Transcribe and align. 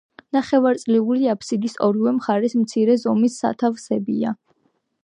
ნახევარწრიული 0.35 1.29
აფსიდის 1.33 1.77
ორივე 1.89 2.15
მხარეს 2.17 2.59
მცირე 2.63 2.97
ზომის 3.05 3.39
სათავსებია. 3.45 4.35